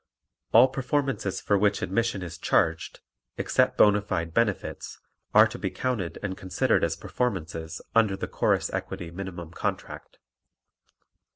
All 0.51 0.67
performances 0.67 1.39
for 1.39 1.59
which 1.59 1.83
admission 1.83 2.23
is 2.23 2.39
charged 2.39 3.01
(except 3.37 3.77
bona 3.77 4.01
fide 4.01 4.33
benefits) 4.33 4.97
are 5.31 5.45
to 5.45 5.59
be 5.59 5.69
counted 5.69 6.17
and 6.23 6.35
considered 6.35 6.83
as 6.83 6.95
performances 6.95 7.83
under 7.93 8.17
the 8.17 8.27
Chorus 8.27 8.71
Equity 8.73 9.11
Minimum 9.11 9.51
Contract. 9.51 10.17